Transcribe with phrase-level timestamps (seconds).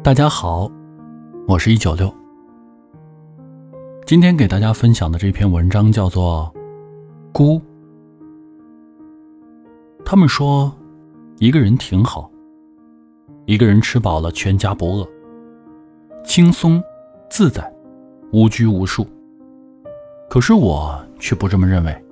[0.00, 0.70] 大家好，
[1.48, 2.10] 我是一九六。
[4.06, 6.50] 今天给大家分享的这篇文章叫做
[7.32, 7.58] 《孤》。
[10.04, 10.72] 他们说，
[11.38, 12.30] 一个人挺好，
[13.44, 15.08] 一个人吃饱了，全家不饿，
[16.24, 16.82] 轻松
[17.28, 17.70] 自在，
[18.32, 19.04] 无拘无束。
[20.30, 22.04] 可是我却不这么认为，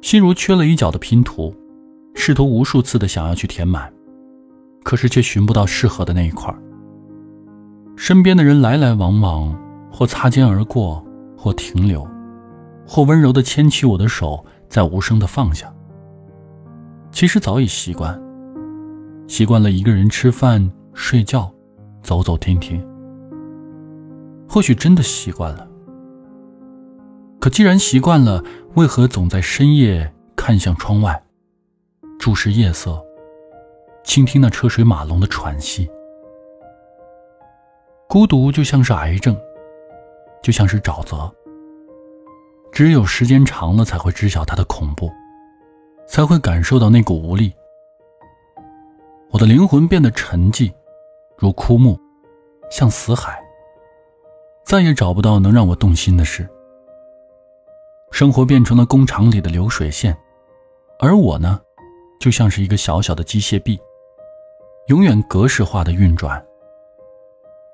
[0.00, 1.52] 心如缺了一角的拼图，
[2.14, 3.92] 试图无数次的想要去填满。
[4.82, 6.54] 可是却寻不到适合的那一块
[7.96, 9.56] 身边的人来来往往，
[9.90, 11.04] 或擦肩而过，
[11.36, 12.06] 或停留，
[12.86, 15.72] 或温柔的牵起我的手，再无声的放下。
[17.12, 18.20] 其实早已习惯，
[19.28, 21.52] 习惯了一个人吃饭、睡觉、
[22.02, 22.84] 走走停停。
[24.48, 25.68] 或许真的习惯了。
[27.38, 28.42] 可既然习惯了，
[28.74, 31.22] 为何总在深夜看向窗外，
[32.18, 33.00] 注视夜色？
[34.04, 35.88] 倾听那车水马龙的喘息，
[38.08, 39.34] 孤独就像是癌症，
[40.42, 41.32] 就像是沼泽。
[42.72, 45.10] 只有时间长了，才会知晓它的恐怖，
[46.06, 47.52] 才会感受到那股无力。
[49.30, 50.72] 我的灵魂变得沉寂，
[51.36, 51.98] 如枯木，
[52.70, 53.40] 像死海。
[54.64, 56.48] 再也找不到能让我动心的事。
[58.10, 60.16] 生活变成了工厂里的流水线，
[60.98, 61.60] 而我呢，
[62.20, 63.78] 就像是一个小小的机械臂。
[64.86, 66.44] 永远格式化的运转。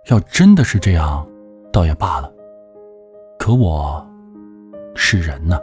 [0.08, 1.26] 要真的是这样，
[1.72, 2.30] 倒也罢了。
[3.38, 4.06] 可我，
[4.94, 5.58] 是人呢。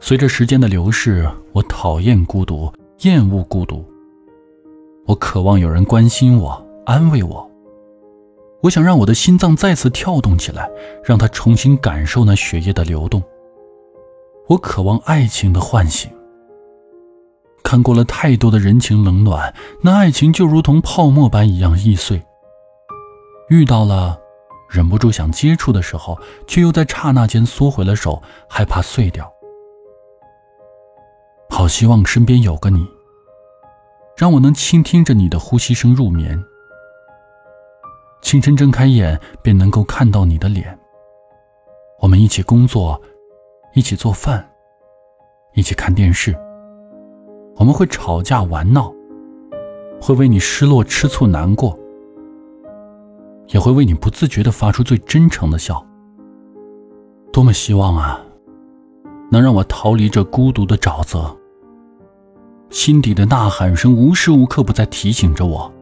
[0.00, 3.84] 随着时间的流逝，我讨厌孤独，厌恶孤独。
[5.06, 7.50] 我渴望有人关心我，安慰我。
[8.60, 10.70] 我想让我的心脏再次跳动起来，
[11.02, 13.22] 让它重新感受那血液的流动。
[14.46, 16.10] 我渴望爱情的唤醒。
[17.68, 22.24] 看过了太多的人情冷暖，那爱情就如同泡沫般一样易碎。
[23.50, 24.18] 遇到了，
[24.70, 29.30] 忍不住想接触的时候，却又在刹那间缩回了手，害怕碎掉。
[31.50, 32.88] 好希望身边有个你，
[34.16, 36.42] 让我能倾听着你的呼吸声入眠。
[38.22, 40.78] 清晨睁开眼，便能够看到你的脸。
[42.00, 42.98] 我们一起工作，
[43.74, 44.50] 一起做饭，
[45.52, 46.34] 一起看电视。
[47.58, 48.92] 我们会吵架玩闹，
[50.00, 51.76] 会为你失落吃醋难过，
[53.48, 55.84] 也会为你不自觉的发出最真诚的笑。
[57.32, 58.20] 多么希望啊，
[59.30, 61.36] 能让我逃离这孤独的沼泽。
[62.70, 65.72] 心底的呐喊声无时无刻不在提醒着我。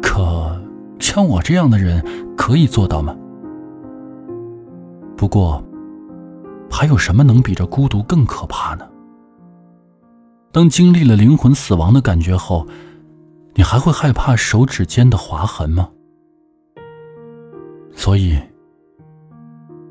[0.00, 0.56] 可
[1.00, 2.04] 像我这样的人
[2.36, 3.16] 可以做到吗？
[5.16, 5.60] 不过，
[6.70, 8.86] 还有什么能比这孤独更可怕呢？
[10.56, 12.66] 当经历了灵魂死亡的感觉后，
[13.52, 15.90] 你还会害怕手指间的划痕吗？
[17.94, 18.40] 所以，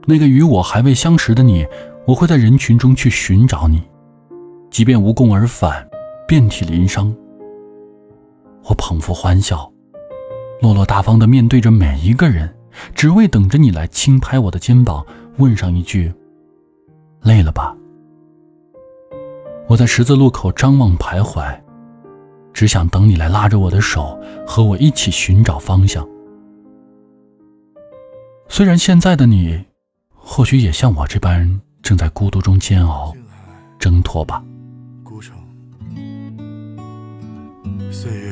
[0.08, 1.68] 那个与我还未相识的你，
[2.08, 3.80] 我会在人群中去寻找你，
[4.72, 5.88] 即便无功而返，
[6.28, 7.16] 遍体鳞伤。
[8.64, 9.72] 我捧腹欢笑，
[10.64, 12.52] 落落大方的面对着每一个人，
[12.96, 15.06] 只为等着你来轻拍我的肩膀，
[15.38, 16.12] 问上一句
[17.22, 17.78] ：“累了吧？”
[19.68, 21.60] 我在十字路口张望徘徊，
[22.54, 26.08] 只想等你来拉着我的手，和我一起寻找方向。
[28.48, 29.66] 虽然现在的你，
[30.14, 33.12] 或许也像我这般正在孤独中煎熬、
[33.80, 34.44] 挣脱吧。
[35.04, 35.36] 孤城，
[37.92, 38.25] 岁月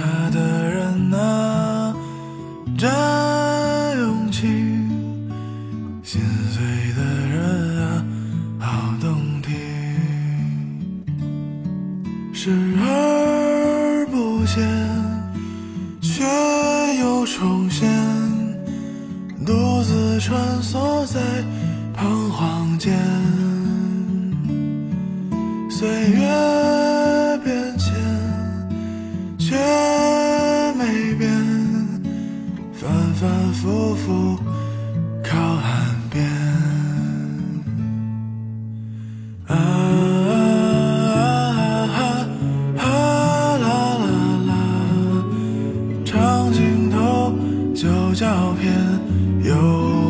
[0.00, 1.94] 下的人啊
[2.78, 2.90] 真
[3.98, 4.46] 勇气
[6.02, 6.62] 心碎
[6.96, 8.04] 的人啊
[8.58, 9.54] 好动听。
[12.32, 14.66] 视而不见
[16.00, 16.24] 却
[16.98, 17.86] 又重现
[19.44, 21.20] 独自穿梭在
[47.80, 48.70] 旧照片
[49.42, 50.09] 有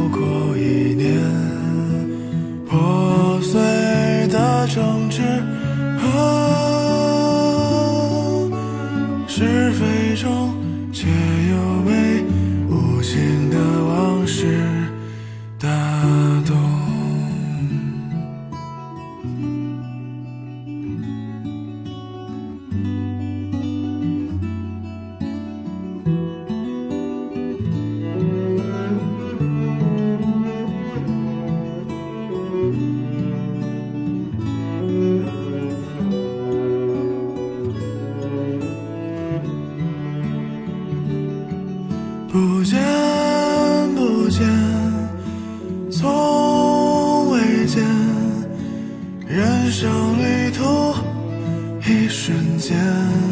[44.31, 44.49] 间
[45.91, 47.83] 从未见
[49.27, 50.95] 人生旅途
[51.85, 53.30] 一瞬间。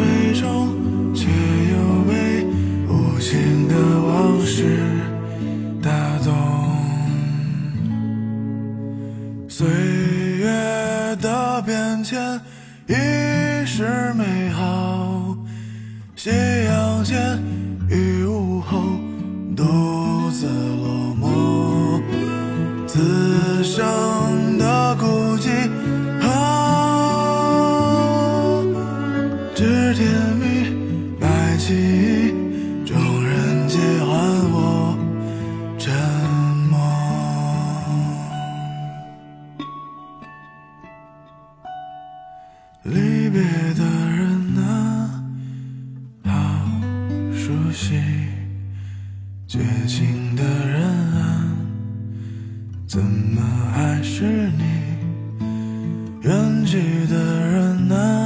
[0.00, 0.74] 最终
[1.14, 2.46] 却又被
[2.88, 4.89] 无情的往事
[47.72, 48.02] 谁
[49.46, 51.56] 绝情的人啊
[52.86, 53.40] 怎么
[53.72, 54.80] 还是你？
[56.22, 58.19] 远去的人啊